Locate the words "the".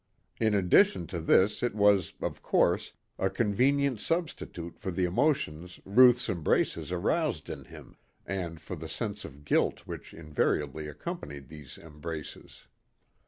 4.89-5.05, 8.75-8.89